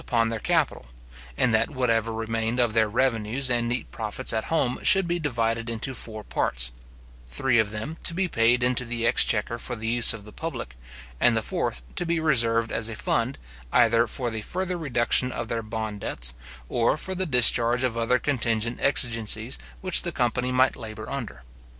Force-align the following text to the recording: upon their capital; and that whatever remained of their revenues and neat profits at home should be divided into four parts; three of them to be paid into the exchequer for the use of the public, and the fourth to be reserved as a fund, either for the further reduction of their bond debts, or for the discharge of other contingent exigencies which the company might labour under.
upon 0.01 0.29
their 0.29 0.39
capital; 0.39 0.87
and 1.37 1.53
that 1.53 1.69
whatever 1.69 2.11
remained 2.11 2.57
of 2.59 2.73
their 2.73 2.87
revenues 2.89 3.51
and 3.51 3.69
neat 3.69 3.91
profits 3.91 4.33
at 4.33 4.45
home 4.45 4.79
should 4.81 5.07
be 5.07 5.19
divided 5.19 5.69
into 5.69 5.93
four 5.93 6.23
parts; 6.23 6.71
three 7.29 7.59
of 7.59 7.69
them 7.69 7.95
to 8.01 8.15
be 8.15 8.27
paid 8.27 8.63
into 8.63 8.83
the 8.83 9.05
exchequer 9.05 9.59
for 9.59 9.75
the 9.75 9.85
use 9.87 10.11
of 10.11 10.25
the 10.25 10.31
public, 10.31 10.75
and 11.19 11.37
the 11.37 11.43
fourth 11.43 11.83
to 11.95 12.03
be 12.03 12.19
reserved 12.19 12.71
as 12.71 12.89
a 12.89 12.95
fund, 12.95 13.37
either 13.71 14.07
for 14.07 14.31
the 14.31 14.41
further 14.41 14.75
reduction 14.75 15.31
of 15.31 15.49
their 15.49 15.61
bond 15.61 15.99
debts, 15.99 16.33
or 16.67 16.97
for 16.97 17.13
the 17.13 17.27
discharge 17.27 17.83
of 17.83 17.95
other 17.95 18.17
contingent 18.17 18.79
exigencies 18.81 19.59
which 19.81 20.01
the 20.01 20.11
company 20.11 20.51
might 20.51 20.75
labour 20.75 21.07
under. 21.11 21.43